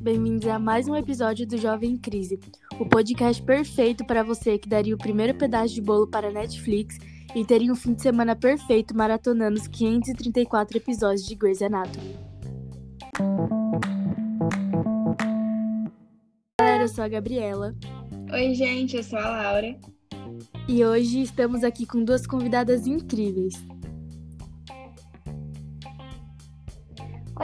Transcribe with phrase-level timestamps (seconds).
[0.00, 2.40] Bem-vindos a mais um episódio do Jovem em Crise,
[2.80, 6.98] o podcast perfeito para você que daria o primeiro pedaço de bolo para a Netflix
[7.34, 12.16] e teria um fim de semana perfeito maratonando os 534 episódios de Grey's Anatomy.
[16.60, 17.74] Galera, eu sou a Gabriela.
[18.32, 19.78] Oi, gente, eu sou a Laura.
[20.66, 23.54] E hoje estamos aqui com duas convidadas incríveis.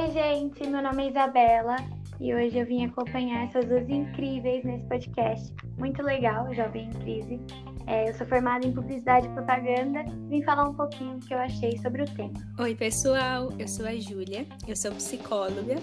[0.00, 1.76] Oi, gente, meu nome é Isabela
[2.18, 5.54] e hoje eu vim acompanhar essas duas incríveis nesse podcast.
[5.76, 7.38] Muito legal, Jovem em Crise.
[7.86, 11.34] É, eu sou formada em Publicidade e Propaganda e vim falar um pouquinho o que
[11.34, 12.32] eu achei sobre o tema.
[12.58, 15.76] Oi, pessoal, eu sou a Júlia, eu sou psicóloga.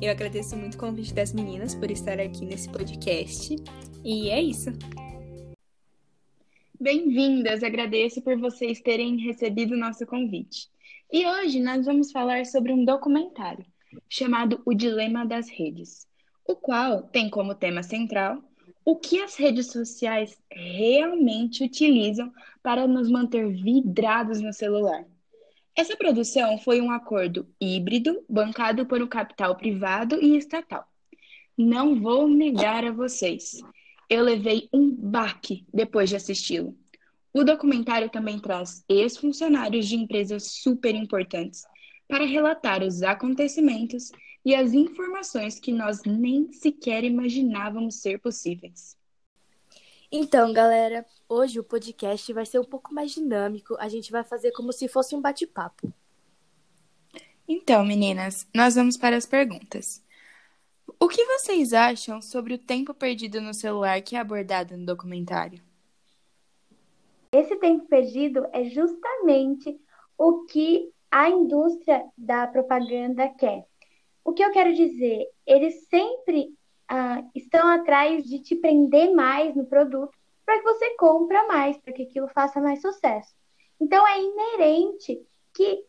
[0.00, 3.54] Eu agradeço muito o convite das meninas por estar aqui nesse podcast.
[4.02, 4.70] E é isso.
[6.82, 10.66] Bem-vindas, agradeço por vocês terem recebido o nosso convite.
[11.12, 13.66] E hoje nós vamos falar sobre um documentário
[14.08, 16.06] chamado O Dilema das Redes,
[16.42, 18.42] o qual tem como tema central
[18.82, 25.04] o que as redes sociais realmente utilizam para nos manter vidrados no celular.
[25.76, 30.86] Essa produção foi um acordo híbrido bancado por um capital privado e estatal.
[31.58, 33.60] Não vou negar a vocês,
[34.10, 36.76] eu levei um baque depois de assisti-lo.
[37.32, 41.62] O documentário também traz ex-funcionários de empresas super importantes
[42.08, 44.10] para relatar os acontecimentos
[44.44, 48.98] e as informações que nós nem sequer imaginávamos ser possíveis.
[50.10, 53.76] Então, galera, hoje o podcast vai ser um pouco mais dinâmico.
[53.78, 55.92] A gente vai fazer como se fosse um bate-papo.
[57.46, 60.02] Então, meninas, nós vamos para as perguntas.
[61.02, 65.62] O que vocês acham sobre o tempo perdido no celular que é abordado no documentário?
[67.32, 69.80] Esse tempo perdido é justamente
[70.18, 73.66] o que a indústria da propaganda quer.
[74.22, 75.26] O que eu quero dizer?
[75.46, 76.54] Eles sempre
[76.86, 80.12] ah, estão atrás de te prender mais no produto
[80.44, 83.34] para que você compre mais, para que aquilo faça mais sucesso.
[83.80, 85.82] Então é inerente que,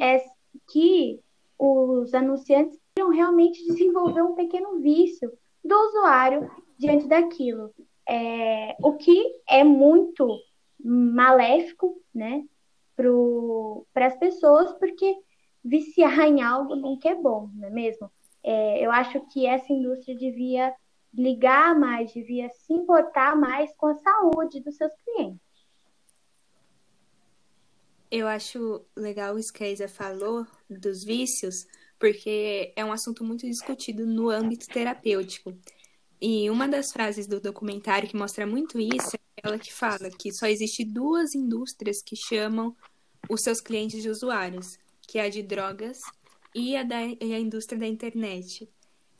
[0.00, 0.24] é,
[0.68, 1.20] que
[1.58, 2.80] os anunciantes
[3.10, 5.32] realmente desenvolver um pequeno vício
[5.64, 7.72] do usuário diante daquilo.
[8.08, 10.28] É, o que é muito
[10.84, 12.44] maléfico, né,
[13.92, 15.16] para as pessoas, porque
[15.64, 18.10] viciar em algo nunca é bom, não é mesmo?
[18.42, 20.74] É, eu acho que essa indústria devia
[21.14, 25.40] ligar mais, devia se importar mais com a saúde dos seus clientes.
[28.10, 31.66] Eu acho legal isso que a Isa falou dos vícios,
[32.02, 35.56] porque é um assunto muito discutido no âmbito terapêutico.
[36.20, 40.32] E uma das frases do documentário que mostra muito isso é ela que fala que
[40.32, 42.74] só existe duas indústrias que chamam
[43.30, 44.76] os seus clientes de usuários,
[45.06, 46.00] que é a de drogas
[46.52, 48.68] e a, da, e a indústria da internet.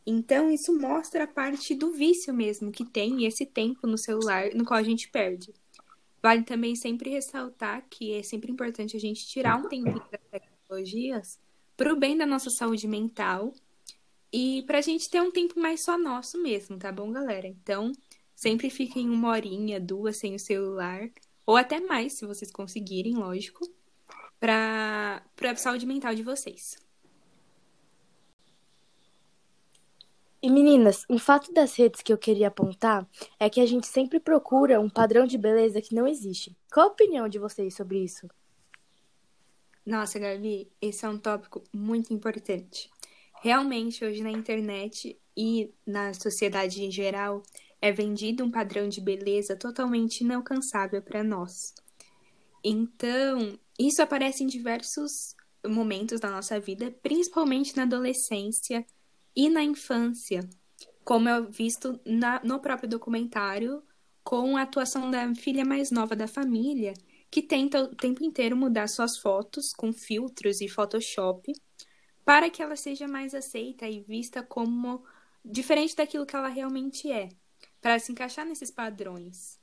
[0.05, 4.65] Então, isso mostra a parte do vício mesmo que tem esse tempo no celular no
[4.65, 5.55] qual a gente perde.
[6.21, 11.39] Vale também sempre ressaltar que é sempre importante a gente tirar um tempo das tecnologias
[11.77, 13.53] para o bem da nossa saúde mental
[14.33, 17.47] e para a gente ter um tempo mais só nosso mesmo, tá bom, galera?
[17.47, 17.93] Então,
[18.35, 21.11] sempre fiquem uma horinha, duas sem o celular,
[21.45, 23.69] ou até mais, se vocês conseguirem, lógico,
[24.39, 26.77] para a saúde mental de vocês.
[30.45, 33.09] E meninas, um fato das redes que eu queria apontar
[33.39, 36.57] é que a gente sempre procura um padrão de beleza que não existe.
[36.73, 38.29] Qual a opinião de vocês sobre isso?
[39.85, 42.89] Nossa, Gabi, esse é um tópico muito importante.
[43.43, 47.43] Realmente, hoje na internet e na sociedade em geral,
[47.81, 51.75] é vendido um padrão de beleza totalmente inalcançável para nós.
[52.63, 55.35] Então, isso aparece em diversos
[55.67, 58.87] momentos da nossa vida, principalmente na adolescência
[59.35, 60.49] e na infância,
[61.05, 63.83] como é visto na, no próprio documentário,
[64.23, 66.95] com a atuação da filha mais nova da família,
[67.33, 71.51] que tenta o tempo inteiro mudar suas fotos com filtros e Photoshop
[72.27, 75.03] para que ela seja mais aceita e vista como
[75.43, 77.31] diferente daquilo que ela realmente é,
[77.81, 79.59] para se encaixar nesses padrões.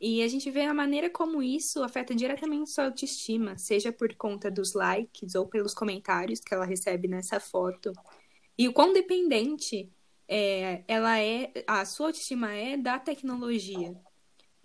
[0.00, 4.50] E a gente vê a maneira como isso afeta diretamente sua autoestima, seja por conta
[4.50, 7.92] dos likes ou pelos comentários que ela recebe nessa foto.
[8.58, 9.88] E o quão dependente
[10.26, 13.96] é, ela é, a sua autoestima é da tecnologia.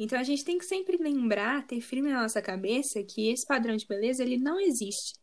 [0.04, 3.76] Então a gente tem que sempre lembrar, ter firme na nossa cabeça que esse padrão
[3.76, 5.14] de beleza ele não existe.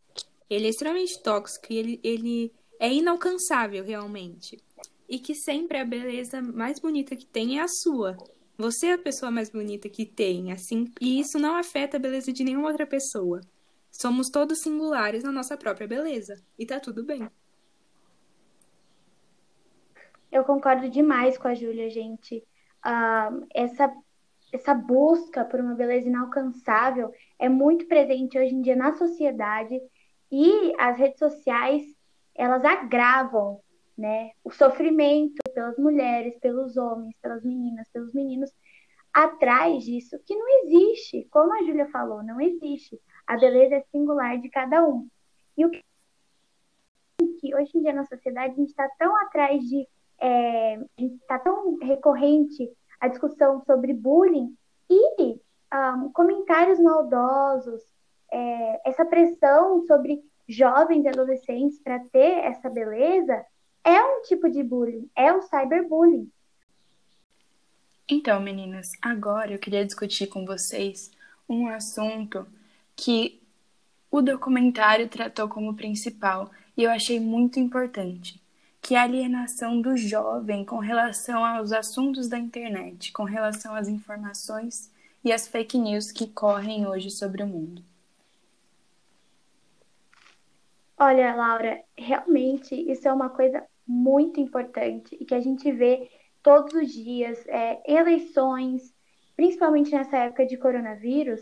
[0.48, 4.62] Ele é extremamente tóxico e ele, ele é inalcançável realmente.
[5.08, 8.16] E que sempre a beleza mais bonita que tem é a sua.
[8.56, 12.32] Você é a pessoa mais bonita que tem, assim, e isso não afeta a beleza
[12.32, 13.40] de nenhuma outra pessoa.
[13.90, 16.40] Somos todos singulares na nossa própria beleza.
[16.56, 17.28] E tá tudo bem.
[20.30, 22.44] Eu concordo demais com a Júlia, gente.
[22.84, 23.92] Uh, essa,
[24.52, 29.80] essa busca por uma beleza inalcançável é muito presente hoje em dia na sociedade
[30.30, 31.82] e as redes sociais
[32.34, 33.60] elas agravam
[33.96, 38.50] né, o sofrimento pelas mulheres, pelos homens, pelas meninas, pelos meninos
[39.12, 41.26] atrás disso que não existe.
[41.30, 43.00] Como a Júlia falou, não existe.
[43.26, 45.08] A beleza é singular de cada um.
[45.56, 49.86] E o que hoje em dia na sociedade a gente está tão atrás de.
[50.20, 54.56] É, está tão recorrente a discussão sobre bullying
[54.90, 55.40] e
[55.72, 57.82] um, comentários maldosos,
[58.32, 63.44] é, essa pressão sobre jovens e adolescentes para ter essa beleza
[63.84, 66.30] é um tipo de bullying, é o cyberbullying.
[68.08, 71.10] Então, meninas, agora eu queria discutir com vocês
[71.48, 72.46] um assunto
[72.96, 73.40] que
[74.10, 78.40] o documentário tratou como principal e eu achei muito importante,
[78.80, 83.88] que é a alienação do jovem com relação aos assuntos da internet, com relação às
[83.88, 84.90] informações
[85.24, 87.82] e às fake news que correm hoje sobre o mundo.
[90.96, 96.10] Olha, Laura, realmente isso é uma coisa muito importante e que a gente vê
[96.42, 98.94] todos os dias, é, eleições,
[99.36, 101.40] principalmente nessa época de coronavírus,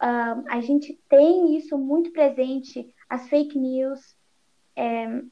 [0.00, 4.16] um, a gente tem isso muito presente, as fake news.
[4.76, 5.22] É,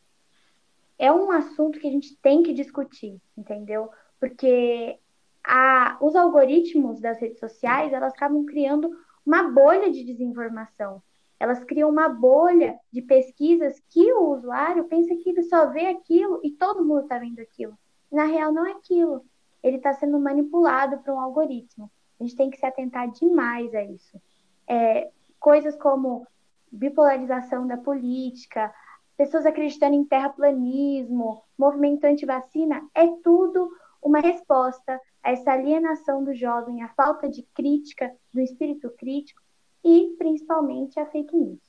[0.99, 3.91] é um assunto que a gente tem que discutir, entendeu?
[4.19, 4.99] Porque
[5.45, 8.91] a, os algoritmos das redes sociais, elas acabam criando
[9.25, 11.03] uma bolha de desinformação.
[11.39, 16.41] Elas criam uma bolha de pesquisas que o usuário pensa que ele só vê aquilo
[16.43, 17.77] e todo mundo está vendo aquilo.
[18.11, 19.25] Na real, não é aquilo.
[19.63, 21.91] Ele está sendo manipulado por um algoritmo.
[22.19, 24.21] A gente tem que se atentar demais a isso.
[24.67, 26.27] É, coisas como
[26.73, 28.73] bipolarização da política,
[29.17, 33.71] pessoas acreditando em terraplanismo, movimento anti-vacina, é tudo
[34.03, 39.43] uma resposta a essa alienação do jovem, a falta de crítica, do espírito crítico
[39.83, 41.61] e principalmente a fake news.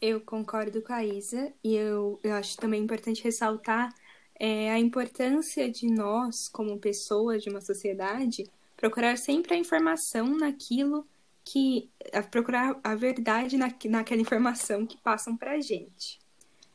[0.00, 3.94] Eu concordo com a Isa e eu, eu acho também importante ressaltar
[4.38, 8.44] é, a importância de nós, como pessoas de uma sociedade,
[8.76, 11.06] procurar sempre a informação naquilo
[11.44, 11.90] que.
[12.12, 16.18] A procurar a verdade na, naquela informação que passam para a gente.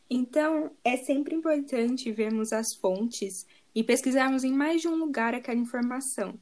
[0.09, 5.59] Então, é sempre importante vermos as fontes e pesquisarmos em mais de um lugar aquela
[5.59, 6.39] informação,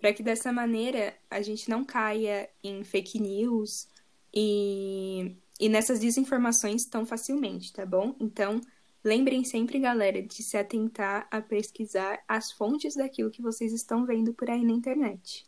[0.00, 3.88] para que dessa maneira a gente não caia em fake news
[4.34, 8.14] e, e nessas desinformações tão facilmente, tá bom?
[8.20, 8.60] Então,
[9.06, 14.34] Lembrem sempre, galera, de se atentar a pesquisar as fontes daquilo que vocês estão vendo
[14.34, 15.46] por aí na internet.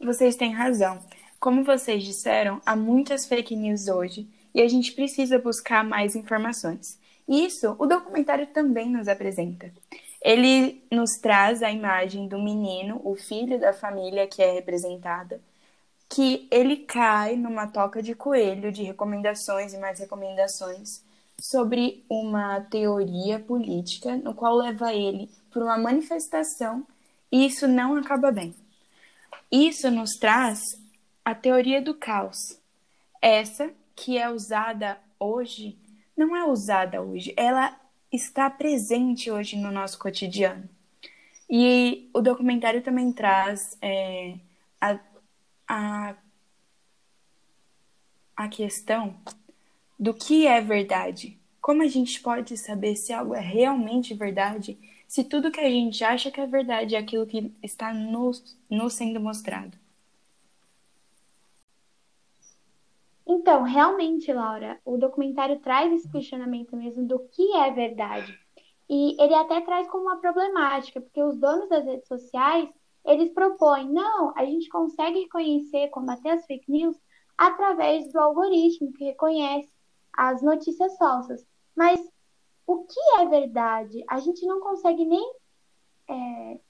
[0.00, 0.98] Vocês têm razão.
[1.38, 6.98] Como vocês disseram, há muitas fake news hoje e a gente precisa buscar mais informações.
[7.28, 9.70] Isso o documentário também nos apresenta.
[10.22, 15.38] Ele nos traz a imagem do menino, o filho da família que é representada,
[16.08, 21.02] que ele cai numa toca de coelho de recomendações e mais recomendações
[21.38, 26.86] sobre uma teoria política no qual leva ele para uma manifestação
[27.30, 28.54] e isso não acaba bem.
[29.50, 30.60] Isso nos traz
[31.24, 32.58] a teoria do caos.
[33.20, 35.78] Essa que é usada hoje,
[36.16, 37.78] não é usada hoje, ela
[38.10, 40.68] está presente hoje no nosso cotidiano.
[41.48, 44.36] E o documentário também traz é,
[44.80, 44.98] a
[45.70, 46.16] a,
[48.36, 49.14] a questão
[49.96, 51.38] do que é verdade.
[51.60, 54.76] Como a gente pode saber se algo é realmente verdade
[55.10, 58.94] se tudo que a gente acha que é verdade é aquilo que está nos, nos
[58.94, 59.76] sendo mostrado?
[63.26, 68.38] Então, realmente, Laura, o documentário traz esse questionamento mesmo do que é verdade.
[68.88, 72.68] E ele até traz como uma problemática, porque os donos das redes sociais
[73.04, 76.96] eles propõem, não, a gente consegue reconhecer, combater as fake news
[77.36, 79.72] através do algoritmo que reconhece
[80.12, 81.44] as notícias falsas.
[81.74, 82.00] Mas
[82.70, 84.04] o que é verdade?
[84.08, 85.34] A gente não consegue nem
[86.08, 86.60] é,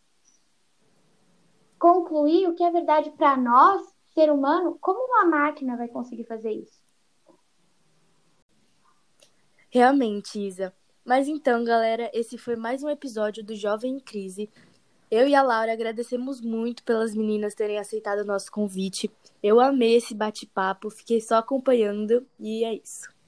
[1.78, 3.83] concluir o que é verdade para nós,
[4.14, 6.80] ser humano, como uma máquina vai conseguir fazer isso?
[9.69, 10.75] Realmente, Isa.
[11.04, 14.49] Mas então, galera, esse foi mais um episódio do Jovem em Crise.
[15.11, 19.11] Eu e a Laura agradecemos muito pelas meninas terem aceitado o nosso convite.
[19.42, 23.19] Eu amei esse bate-papo, fiquei só acompanhando e é isso.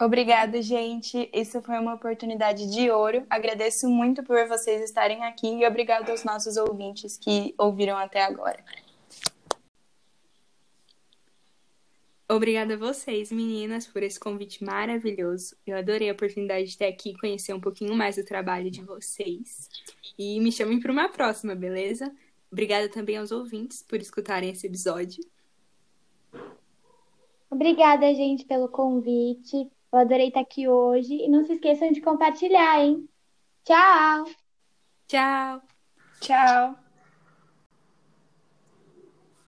[0.00, 1.28] Obrigada, gente.
[1.30, 3.26] Isso foi uma oportunidade de ouro.
[3.28, 8.64] Agradeço muito por vocês estarem aqui e obrigado aos nossos ouvintes que ouviram até agora.
[12.26, 15.54] Obrigada a vocês, meninas, por esse convite maravilhoso.
[15.66, 18.80] Eu adorei a oportunidade de estar aqui e conhecer um pouquinho mais do trabalho de
[18.80, 19.68] vocês.
[20.18, 22.10] E me chamem para uma próxima, beleza?
[22.50, 25.22] Obrigada também aos ouvintes por escutarem esse episódio.
[27.50, 29.68] Obrigada, gente, pelo convite.
[29.92, 31.14] Eu adorei estar aqui hoje.
[31.14, 33.08] E não se esqueçam de compartilhar, hein?
[33.64, 34.24] Tchau!
[35.06, 35.62] Tchau!
[36.20, 36.79] Tchau!